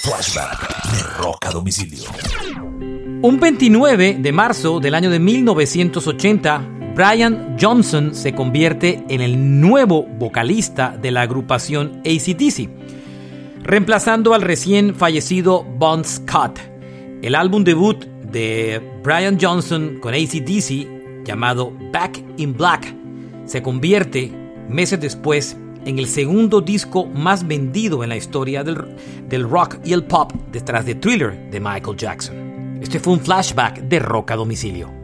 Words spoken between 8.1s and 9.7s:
se convierte en el